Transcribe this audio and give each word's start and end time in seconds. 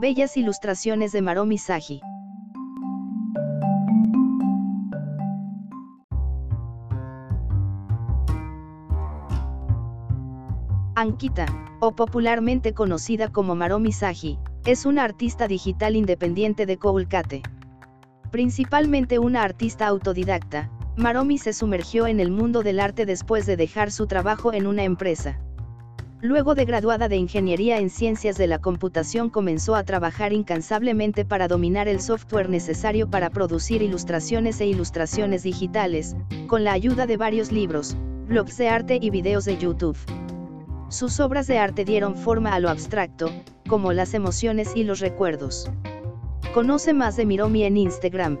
Bellas 0.00 0.36
ilustraciones 0.36 1.10
de 1.10 1.22
Maromi 1.22 1.58
Saji. 1.58 2.00
Ankita, 10.94 11.46
o 11.80 11.96
popularmente 11.96 12.74
conocida 12.74 13.32
como 13.32 13.56
Maromi 13.56 13.90
Saji, 13.90 14.38
es 14.64 14.86
una 14.86 15.02
artista 15.02 15.48
digital 15.48 15.96
independiente 15.96 16.64
de 16.64 16.76
Kolkata. 16.76 17.38
Principalmente 18.30 19.18
una 19.18 19.42
artista 19.42 19.88
autodidacta, 19.88 20.70
Maromi 20.96 21.38
se 21.38 21.52
sumergió 21.52 22.06
en 22.06 22.20
el 22.20 22.30
mundo 22.30 22.62
del 22.62 22.78
arte 22.78 23.04
después 23.04 23.46
de 23.46 23.56
dejar 23.56 23.90
su 23.90 24.06
trabajo 24.06 24.52
en 24.52 24.68
una 24.68 24.84
empresa. 24.84 25.40
Luego 26.20 26.56
de 26.56 26.64
graduada 26.64 27.06
de 27.08 27.14
Ingeniería 27.14 27.78
en 27.78 27.90
Ciencias 27.90 28.36
de 28.36 28.48
la 28.48 28.58
Computación 28.58 29.30
comenzó 29.30 29.76
a 29.76 29.84
trabajar 29.84 30.32
incansablemente 30.32 31.24
para 31.24 31.46
dominar 31.46 31.86
el 31.86 32.00
software 32.00 32.50
necesario 32.50 33.08
para 33.08 33.30
producir 33.30 33.82
ilustraciones 33.82 34.60
e 34.60 34.66
ilustraciones 34.66 35.44
digitales, 35.44 36.16
con 36.48 36.64
la 36.64 36.72
ayuda 36.72 37.06
de 37.06 37.16
varios 37.16 37.52
libros, 37.52 37.96
blogs 38.26 38.58
de 38.58 38.68
arte 38.68 38.98
y 39.00 39.10
videos 39.10 39.44
de 39.44 39.58
YouTube. 39.58 39.96
Sus 40.88 41.20
obras 41.20 41.46
de 41.46 41.58
arte 41.58 41.84
dieron 41.84 42.16
forma 42.16 42.52
a 42.52 42.58
lo 42.58 42.68
abstracto, 42.68 43.30
como 43.68 43.92
las 43.92 44.12
emociones 44.12 44.72
y 44.74 44.82
los 44.82 44.98
recuerdos. 44.98 45.70
Conoce 46.52 46.94
más 46.94 47.16
de 47.16 47.26
Miromi 47.26 47.62
en 47.62 47.76
Instagram. 47.76 48.40